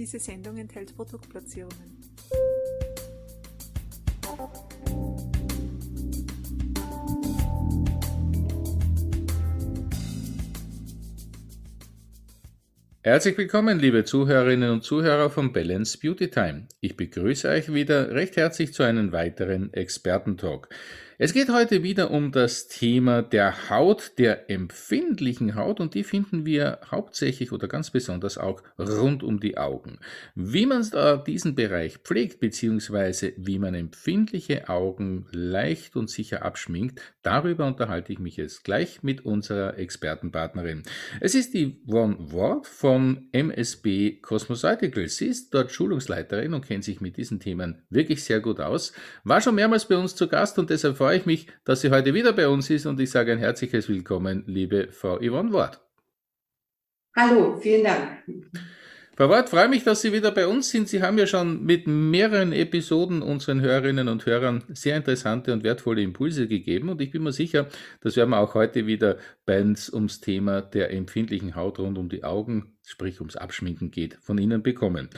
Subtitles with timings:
[0.00, 2.00] Diese Sendung enthält Produktplatzierungen.
[13.02, 16.66] Herzlich willkommen, liebe Zuhörerinnen und Zuhörer von Balance Beauty Time.
[16.80, 20.70] Ich begrüße euch wieder recht herzlich zu einem weiteren Expertentalk.
[21.22, 26.46] Es geht heute wieder um das Thema der Haut, der empfindlichen Haut und die finden
[26.46, 29.98] wir hauptsächlich oder ganz besonders auch rund um die Augen.
[30.34, 30.82] Wie man
[31.26, 33.34] diesen Bereich pflegt bzw.
[33.36, 39.26] wie man empfindliche Augen leicht und sicher abschminkt, darüber unterhalte ich mich jetzt gleich mit
[39.26, 40.84] unserer Expertenpartnerin.
[41.20, 45.18] Es ist die Ron Ward von MSB Cosmoceuticals.
[45.18, 48.94] Sie ist dort Schulungsleiterin und kennt sich mit diesen Themen wirklich sehr gut aus.
[49.24, 52.14] War schon mehrmals bei uns zu Gast und deshalb freue ich mich, dass sie heute
[52.14, 55.80] wieder bei uns ist und ich sage ein herzliches Willkommen, liebe Frau Yvonne Wort.
[57.16, 58.24] Hallo, vielen Dank.
[59.28, 60.88] Wort, freue mich, dass Sie wieder bei uns sind.
[60.88, 66.02] Sie haben ja schon mit mehreren Episoden unseren Hörerinnen und Hörern sehr interessante und wertvolle
[66.02, 67.68] Impulse gegeben und ich bin mir sicher,
[68.00, 72.08] das werden wir auch heute wieder, wenn es ums Thema der empfindlichen Haut rund um
[72.08, 75.08] die Augen sprich ums Abschminken geht, von Ihnen bekommen.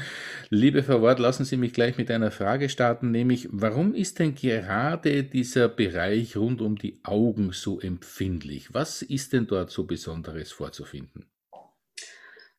[0.51, 4.35] Liebe Frau Wort, lassen Sie mich gleich mit einer Frage starten, nämlich warum ist denn
[4.35, 8.75] gerade dieser Bereich rund um die Augen so empfindlich?
[8.75, 11.32] Was ist denn dort so Besonderes vorzufinden?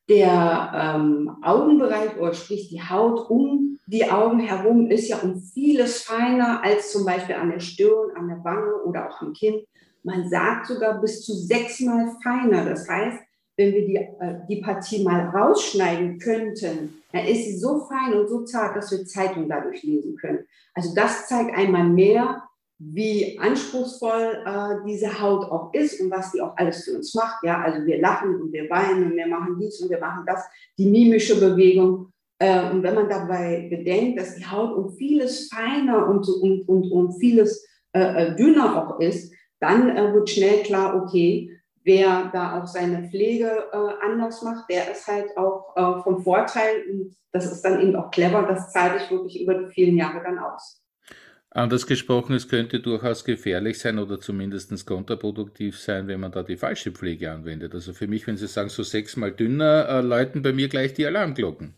[0.08, 6.02] Der ähm, Augenbereich, oder sprich die Haut um die Augen herum, ist ja um vieles
[6.02, 9.62] feiner als zum Beispiel an der Stirn, an der Wange oder auch am Kinn.
[10.02, 12.64] Man sagt sogar bis zu sechsmal feiner.
[12.64, 13.18] Das heißt,
[13.56, 18.28] wenn wir die, äh, die Partie mal rausschneiden könnten, dann ist sie so fein und
[18.28, 20.44] so zart, dass wir Zeitung dadurch lesen können.
[20.74, 22.42] Also das zeigt einmal mehr,
[22.78, 27.42] wie anspruchsvoll äh, diese Haut auch ist und was die auch alles für uns macht.
[27.44, 30.44] Ja, also wir lachen und wir weinen und wir machen dies und wir machen das,
[30.76, 32.12] die mimische Bewegung.
[32.38, 36.90] Äh, und wenn man dabei bedenkt, dass die Haut um vieles feiner und, und, und,
[36.90, 41.50] und vieles äh, äh dünner auch ist, dann äh, wird schnell klar, okay,
[41.84, 46.82] wer da auch seine Pflege äh, anders macht, der ist halt auch äh, vom Vorteil
[46.90, 50.22] und das ist dann eben auch clever, das zahlt sich wirklich über die vielen Jahre
[50.22, 50.83] dann aus.
[51.56, 56.56] Anders gesprochen, es könnte durchaus gefährlich sein oder zumindest kontraproduktiv sein, wenn man da die
[56.56, 57.74] falsche Pflege anwendet.
[57.74, 61.06] Also für mich, wenn Sie sagen, so sechsmal dünner, äh, läuten bei mir gleich die
[61.06, 61.74] Alarmglocken.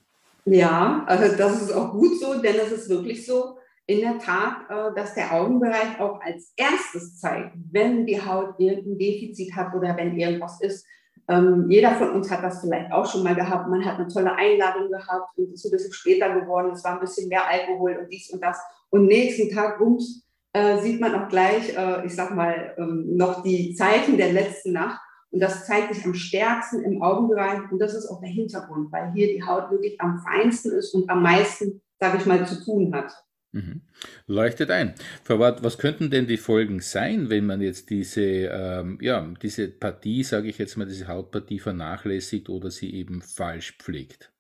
[0.47, 4.63] Ja, also das ist auch gut so, denn es ist wirklich so, in der Tat,
[4.71, 9.95] äh, dass der Augenbereich auch als erstes zeigt, wenn die Haut irgendein Defizit hat oder
[9.95, 10.87] wenn irgendwas ist.
[11.29, 13.69] Ähm, jeder von uns hat das vielleicht auch schon mal gehabt.
[13.69, 16.71] Man hat eine tolle Einladung gehabt und ist ein bisschen später geworden.
[16.73, 18.59] Es war ein bisschen mehr Alkohol und dies und das.
[18.91, 23.43] Und nächsten Tag, bums, äh, sieht man auch gleich, äh, ich sag mal, ähm, noch
[23.43, 25.01] die Zeichen der letzten Nacht.
[25.31, 27.71] Und das zeigt sich am stärksten im Augenbereich.
[27.71, 31.11] Und das ist auch der Hintergrund, weil hier die Haut wirklich am feinsten ist und
[31.11, 33.13] am meisten, sage ich mal, zu tun hat.
[33.53, 33.83] Mhm.
[34.27, 34.95] Leuchtet ein.
[35.25, 39.69] Frau Wart, was könnten denn die Folgen sein, wenn man jetzt diese, ähm, ja, diese
[39.69, 44.33] Partie, sage ich jetzt mal, diese Hautpartie vernachlässigt oder sie eben falsch pflegt?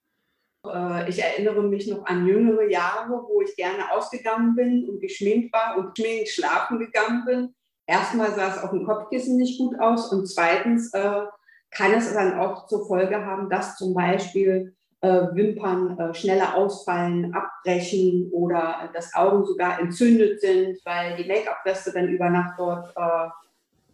[0.72, 5.52] Äh, ich erinnere mich noch an jüngere Jahre, wo ich gerne ausgegangen bin und geschminkt
[5.52, 7.54] war und geschminkt schlafen gegangen bin.
[7.86, 11.22] Erstmal sah es auf dem Kopfkissen nicht gut aus und zweitens äh,
[11.70, 18.30] kann es dann auch zur Folge haben, dass zum Beispiel äh, Wimpern schneller ausfallen, abbrechen
[18.32, 22.94] oder dass Augen sogar entzündet sind, weil die Make-up-Reste dann über Nacht dort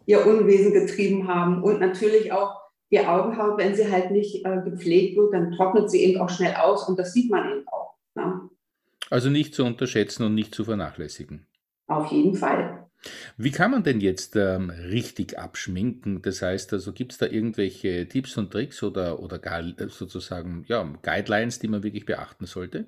[0.05, 1.63] ihr Unwesen getrieben haben.
[1.63, 2.62] Und natürlich auch
[2.93, 6.53] die Augenhaut, wenn sie halt nicht äh, gepflegt wird, dann trocknet sie eben auch schnell
[6.55, 7.95] aus und das sieht man eben auch.
[8.13, 8.49] Ne?
[9.09, 11.47] Also nicht zu unterschätzen und nicht zu vernachlässigen.
[11.87, 12.87] Auf jeden Fall.
[13.35, 16.21] Wie kann man denn jetzt ähm, richtig abschminken?
[16.21, 20.87] Das heißt, also gibt es da irgendwelche Tipps und Tricks oder, oder gar sozusagen ja,
[21.01, 22.85] Guidelines, die man wirklich beachten sollte?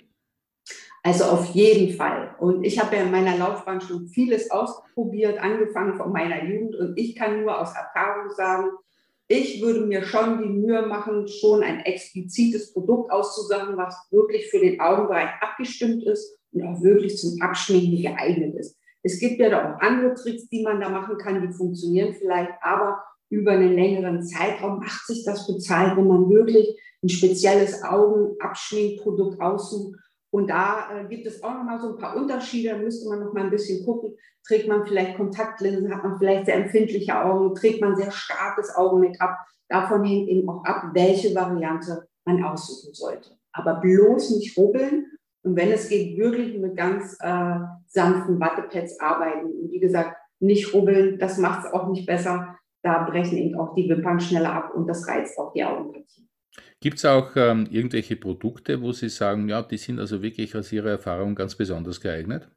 [1.04, 2.36] Also auf jeden Fall.
[2.40, 6.76] Und ich habe ja in meiner Laufbahn schon vieles ausprobiert, angefangen von meiner Jugend.
[6.76, 8.70] Und ich kann nur aus Erfahrung sagen,
[9.28, 14.60] ich würde mir schon die Mühe machen, schon ein explizites Produkt auszusagen, was wirklich für
[14.60, 18.78] den Augenbereich abgestimmt ist und auch wirklich zum Abschminken geeignet ist.
[19.02, 22.52] Es gibt ja da auch andere Tricks, die man da machen kann, die funktionieren vielleicht,
[22.62, 29.40] aber über einen längeren Zeitraum macht sich das bezahlt, wenn man wirklich ein spezielles Augenabschminkprodukt
[29.42, 30.00] aussucht.
[30.36, 32.72] Und da äh, gibt es auch nochmal so ein paar Unterschiede.
[32.72, 34.18] Da müsste man noch mal ein bisschen gucken.
[34.46, 39.38] Trägt man vielleicht Kontaktlinsen, hat man vielleicht sehr empfindliche Augen, trägt man sehr starkes Augen-Make-up.
[39.70, 43.30] Davon hängt eben auch ab, welche Variante man aussuchen sollte.
[43.54, 45.06] Aber bloß nicht rubbeln
[45.44, 47.56] und wenn es geht, wirklich mit ganz äh,
[47.88, 49.46] sanften Wattepads arbeiten.
[49.46, 52.58] Und wie gesagt, nicht rubbeln, das macht es auch nicht besser.
[52.84, 56.28] Da brechen eben auch die Wimpern schneller ab und das reizt auch die Augenpartie.
[56.80, 60.72] Gibt es auch ähm, irgendwelche Produkte, wo Sie sagen, ja, die sind also wirklich aus
[60.72, 62.50] Ihrer Erfahrung ganz besonders geeignet?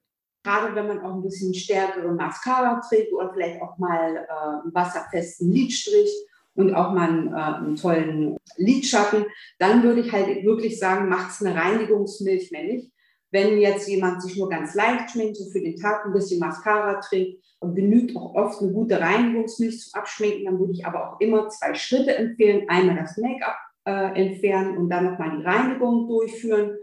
[0.45, 4.75] Gerade wenn man auch ein bisschen stärkere Mascara trägt oder vielleicht auch mal äh, einen
[4.75, 6.11] wasserfesten Lidstrich
[6.55, 9.27] und auch mal einen, äh, einen tollen Lidschatten,
[9.59, 12.91] dann würde ich halt wirklich sagen, macht es eine Reinigungsmilch nicht.
[13.31, 17.01] Wenn jetzt jemand sich nur ganz leicht schminkt, so für den Tag ein bisschen Mascara
[17.01, 21.21] trägt und genügt auch oft eine gute Reinigungsmilch zum Abschminken, dann würde ich aber auch
[21.21, 22.69] immer zwei Schritte empfehlen.
[22.69, 23.57] Einmal das Make-up
[23.89, 26.77] äh, entfernen und dann nochmal die Reinigung durchführen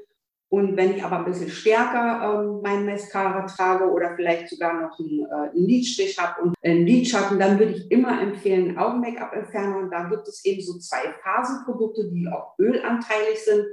[0.50, 4.98] und wenn ich aber ein bisschen stärker ähm, mein Mascara trage oder vielleicht sogar noch
[5.00, 9.78] einen, äh, Lidstrich habe und einen Lidschatten, dann würde ich immer empfehlen Augen-Make-up-Entferner.
[9.80, 13.66] Und da gibt es eben so zwei Phasenprodukte, die auch ölanteilig sind.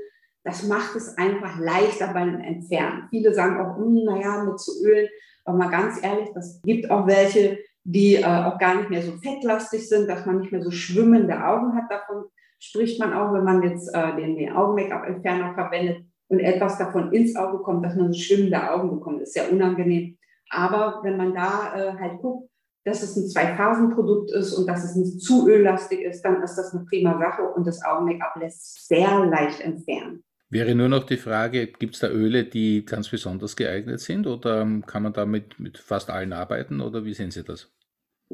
[0.44, 3.06] Das macht es einfach leichter beim Entfernen.
[3.10, 5.08] Viele sagen auch, hm, naja, mit zu Ölen.
[5.44, 9.12] Aber mal ganz ehrlich, das gibt auch welche, die äh, auch gar nicht mehr so
[9.18, 11.90] fettlastig sind, dass man nicht mehr so schwimmende Augen hat.
[11.90, 12.24] Davon
[12.62, 17.34] spricht man auch, wenn man jetzt äh, den, den Augen-Make-up-Entferner verwendet und etwas davon ins
[17.34, 19.20] Auge kommt, dass man so schwimmende Augen bekommt.
[19.20, 20.16] Das ist sehr unangenehm.
[20.48, 22.48] Aber wenn man da äh, halt guckt,
[22.84, 26.72] dass es ein Zwei-Phasen-Produkt ist und dass es nicht zu öllastig ist, dann ist das
[26.72, 30.22] eine prima Sache und das Augen-Make-up lässt sehr leicht entfernen.
[30.48, 34.66] Wäre nur noch die Frage, gibt es da Öle, die ganz besonders geeignet sind oder
[34.86, 37.72] kann man damit mit fast allen arbeiten oder wie sehen Sie das?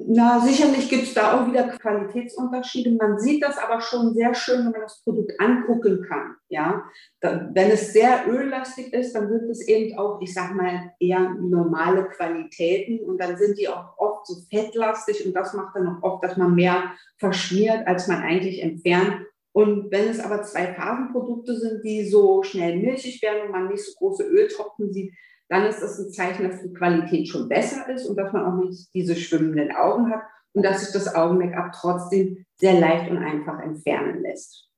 [0.06, 2.92] Na, sicherlich gibt es da auch wieder Qualitätsunterschiede.
[2.92, 6.36] Man sieht das aber schon sehr schön, wenn man das Produkt angucken kann.
[6.48, 6.84] Ja,
[7.20, 11.34] da, wenn es sehr öllastig ist, dann sind es eben auch, ich sag mal, eher
[11.40, 16.02] normale Qualitäten und dann sind die auch oft so fettlastig und das macht dann auch
[16.02, 19.26] oft, dass man mehr verschmiert, als man eigentlich entfernt.
[19.52, 23.84] Und wenn es aber zwei Phasenprodukte sind, die so schnell milchig werden und man nicht
[23.84, 25.12] so große Öltropfen sieht,
[25.48, 28.64] dann ist das ein Zeichen, dass die Qualität schon besser ist und dass man auch
[28.64, 30.22] nicht diese schwimmenden Augen hat
[30.52, 34.68] und dass sich das Augen-Make-up trotzdem sehr leicht und einfach entfernen lässt.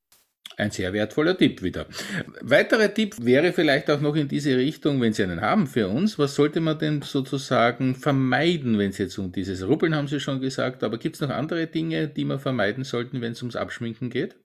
[0.56, 1.87] Ein sehr wertvoller Tipp wieder.
[2.43, 6.19] Weiterer Tipp wäre vielleicht auch noch in diese Richtung, wenn Sie einen haben für uns.
[6.19, 10.40] Was sollte man denn sozusagen vermeiden, wenn es jetzt um dieses Rubbeln haben Sie schon
[10.40, 14.11] gesagt, aber gibt es noch andere Dinge, die man vermeiden sollten, wenn es ums Abschminken
[14.11, 14.37] geht?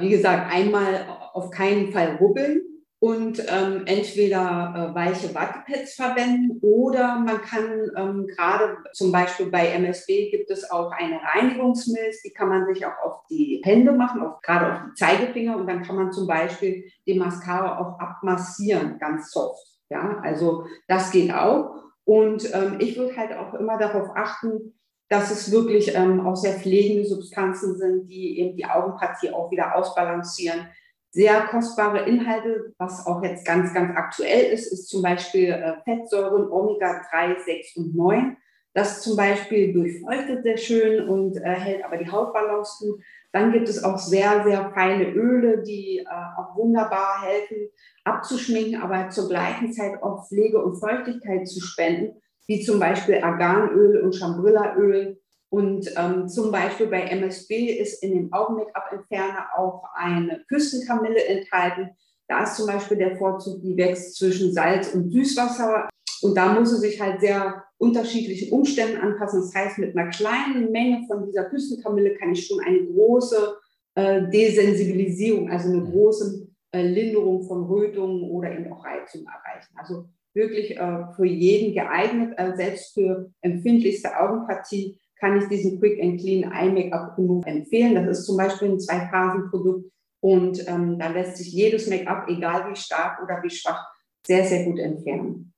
[0.00, 2.62] Wie gesagt, einmal auf keinen Fall rubbeln
[3.04, 9.66] und ähm, entweder äh, weiche Wattepads verwenden oder man kann ähm, gerade zum Beispiel bei
[9.72, 14.22] MSB gibt es auch eine Reinigungsmilch, die kann man sich auch auf die Hände machen,
[14.22, 18.98] auf, gerade auf die Zeigefinger und dann kann man zum Beispiel die Mascara auch abmassieren,
[18.98, 19.66] ganz soft.
[19.90, 21.74] Ja, also das geht auch.
[22.04, 24.78] Und ähm, ich würde halt auch immer darauf achten,
[25.10, 29.76] dass es wirklich ähm, auch sehr pflegende Substanzen sind, die eben die Augenpartie auch wieder
[29.76, 30.68] ausbalancieren
[31.14, 36.50] sehr kostbare Inhalte, was auch jetzt ganz, ganz aktuell ist, ist zum Beispiel äh, Fettsäuren
[36.50, 38.36] Omega 3, 6 und 9.
[38.72, 43.00] Das zum Beispiel durchfeuchtet sehr schön und äh, hält aber die Hautbalance gut.
[43.30, 47.68] Dann gibt es auch sehr, sehr feine Öle, die äh, auch wunderbar helfen,
[48.02, 54.00] abzuschminken, aber zur gleichen Zeit auch Pflege und Feuchtigkeit zu spenden, wie zum Beispiel Arganöl
[54.00, 55.20] und Chambrillaöl
[55.54, 61.90] und ähm, zum Beispiel bei MSB ist in dem Augen-Make-up-Entferner auch eine Küstenkamille enthalten.
[62.26, 65.88] Da ist zum Beispiel der Vorzug, die wächst zwischen Salz und Süßwasser.
[66.22, 69.42] Und da muss sie sich halt sehr unterschiedlichen Umständen anpassen.
[69.42, 73.56] Das heißt, mit einer kleinen Menge von dieser Küstenkamille kann ich schon eine große
[73.94, 79.72] äh, Desensibilisierung, also eine große äh, Linderung von Rötungen oder eben auch Reizungen erreichen.
[79.76, 86.00] Also wirklich äh, für jeden geeignet, äh, selbst für empfindlichste Augenpartie kann ich diesen Quick
[86.02, 87.94] and Clean Eye Make-up Remove empfehlen.
[87.94, 89.90] Das ist zum Beispiel ein Zwei-Phasen-Produkt
[90.20, 93.84] und ähm, da lässt sich jedes Make-up, egal wie stark oder wie schwach,
[94.26, 95.54] sehr, sehr gut entfernen.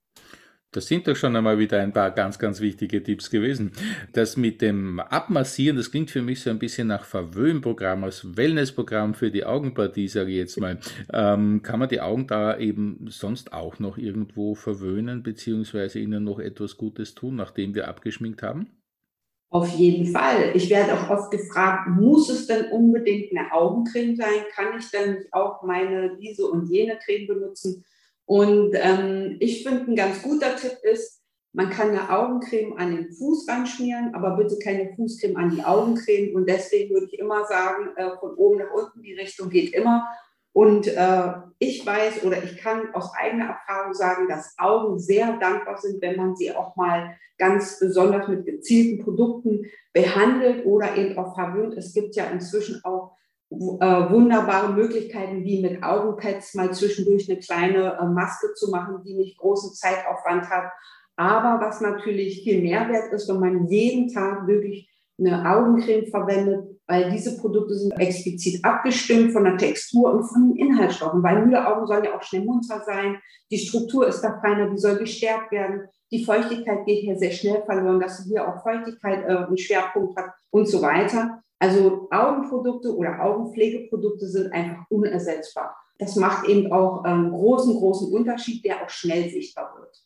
[0.76, 3.72] Das sind doch schon einmal wieder ein paar ganz, ganz wichtige Tipps gewesen.
[4.12, 9.14] Das mit dem Abmassieren, das klingt für mich so ein bisschen nach Verwöhnprogramm, als Wellnessprogramm
[9.14, 10.78] für die Augenpartie, sage ich jetzt mal.
[11.14, 16.40] Ähm, kann man die Augen da eben sonst auch noch irgendwo verwöhnen, beziehungsweise ihnen noch
[16.40, 18.66] etwas Gutes tun, nachdem wir abgeschminkt haben?
[19.50, 20.52] Auf jeden Fall.
[20.54, 24.44] Ich werde auch oft gefragt, muss es denn unbedingt eine Augencreme sein?
[24.52, 27.84] Kann ich dann nicht auch meine diese und jene Creme benutzen?
[28.24, 31.22] Und ähm, ich finde, ein ganz guter Tipp ist,
[31.56, 36.34] man kann eine Augencreme an den Fuß ranschmieren, aber bitte keine Fußcreme an die Augencreme.
[36.34, 40.06] Und deswegen würde ich immer sagen, äh, von oben nach unten, die Richtung geht immer.
[40.56, 45.76] Und äh, ich weiß oder ich kann aus eigener Erfahrung sagen, dass Augen sehr dankbar
[45.76, 51.34] sind, wenn man sie auch mal ganz besonders mit gezielten Produkten behandelt oder eben auch
[51.34, 51.74] verwöhnt.
[51.76, 53.18] Es gibt ja inzwischen auch
[53.50, 59.12] äh, wunderbare Möglichkeiten, wie mit Augenpads mal zwischendurch eine kleine äh, Maske zu machen, die
[59.12, 60.72] nicht großen Zeitaufwand hat.
[61.16, 67.10] Aber was natürlich viel Mehrwert ist, wenn man jeden Tag wirklich eine Augencreme verwendet, weil
[67.10, 71.86] diese Produkte sind explizit abgestimmt von der Textur und von den Inhaltsstoffen, weil müde Augen
[71.86, 73.18] sollen ja auch schnell munter sein,
[73.50, 77.62] die Struktur ist da feiner, die soll gestärkt werden, die Feuchtigkeit geht hier sehr schnell
[77.64, 81.42] verloren, dass hier auch Feuchtigkeit äh, einen Schwerpunkt hat und so weiter.
[81.58, 85.74] Also Augenprodukte oder Augenpflegeprodukte sind einfach unersetzbar.
[85.98, 90.05] Das macht eben auch einen ähm, großen, großen Unterschied, der auch schnell sichtbar wird.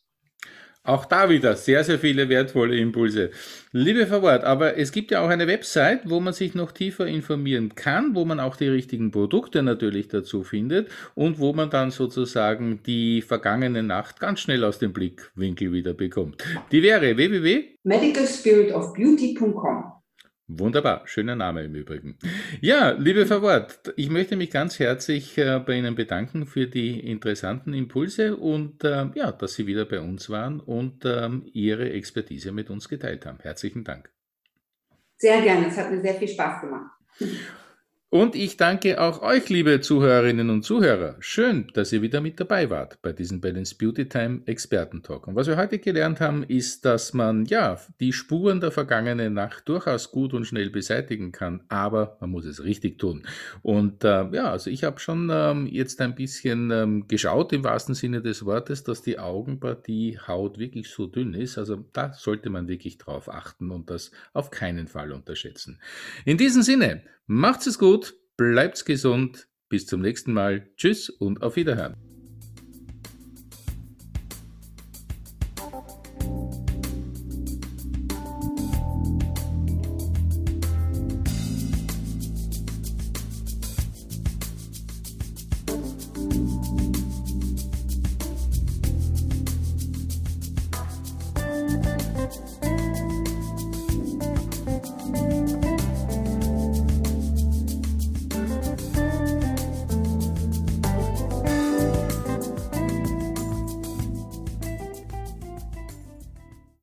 [0.83, 3.29] Auch da wieder sehr, sehr viele wertvolle Impulse.
[3.71, 7.75] Liebe Verwort, aber es gibt ja auch eine Website, wo man sich noch tiefer informieren
[7.75, 12.81] kann, wo man auch die richtigen Produkte natürlich dazu findet und wo man dann sozusagen
[12.83, 16.43] die vergangene Nacht ganz schnell aus dem Blickwinkel wieder bekommt.
[16.71, 20.00] Die wäre www.medicalspiritofbeauty.com.
[20.57, 22.17] Wunderbar, schöner Name im Übrigen.
[22.59, 27.73] Ja, liebe Verwort, ich möchte mich ganz herzlich äh, bei Ihnen bedanken für die interessanten
[27.73, 32.69] Impulse und äh, ja, dass Sie wieder bei uns waren und ähm, Ihre Expertise mit
[32.69, 33.39] uns geteilt haben.
[33.41, 34.11] Herzlichen Dank.
[35.17, 36.91] Sehr gerne, es hat mir sehr viel Spaß gemacht.
[38.13, 41.15] Und ich danke auch euch, liebe Zuhörerinnen und Zuhörer.
[41.21, 45.27] Schön, dass ihr wieder mit dabei wart bei diesem Balance Beauty Time Experten-Talk.
[45.27, 49.69] Und was wir heute gelernt haben, ist, dass man ja die Spuren der vergangenen Nacht
[49.69, 53.23] durchaus gut und schnell beseitigen kann, aber man muss es richtig tun.
[53.61, 57.95] Und äh, ja, also ich habe schon ähm, jetzt ein bisschen ähm, geschaut im wahrsten
[57.95, 61.57] Sinne des Wortes, dass die Augenpartie Haut wirklich so dünn ist.
[61.57, 65.79] Also da sollte man wirklich drauf achten und das auf keinen Fall unterschätzen.
[66.25, 70.67] In diesem Sinne, Macht's es gut, bleibt's gesund, bis zum nächsten Mal.
[70.75, 71.95] Tschüss und auf Wiederhören.